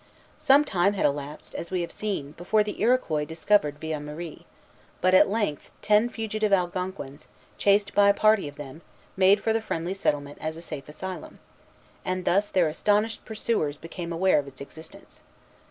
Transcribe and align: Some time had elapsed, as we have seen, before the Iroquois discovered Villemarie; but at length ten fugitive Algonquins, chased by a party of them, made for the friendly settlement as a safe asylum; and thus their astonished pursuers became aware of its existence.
Some 0.39 0.65
time 0.65 0.93
had 0.93 1.05
elapsed, 1.05 1.53
as 1.53 1.69
we 1.69 1.81
have 1.81 1.91
seen, 1.91 2.31
before 2.31 2.63
the 2.63 2.81
Iroquois 2.81 3.23
discovered 3.23 3.77
Villemarie; 3.79 4.45
but 4.99 5.13
at 5.13 5.29
length 5.29 5.69
ten 5.83 6.09
fugitive 6.09 6.51
Algonquins, 6.51 7.27
chased 7.59 7.93
by 7.93 8.09
a 8.09 8.13
party 8.15 8.47
of 8.47 8.55
them, 8.55 8.81
made 9.15 9.41
for 9.43 9.53
the 9.53 9.61
friendly 9.61 9.93
settlement 9.93 10.39
as 10.41 10.57
a 10.57 10.61
safe 10.63 10.89
asylum; 10.89 11.37
and 12.03 12.25
thus 12.25 12.49
their 12.49 12.67
astonished 12.67 13.25
pursuers 13.25 13.77
became 13.77 14.11
aware 14.11 14.39
of 14.39 14.47
its 14.47 14.59
existence. 14.59 15.21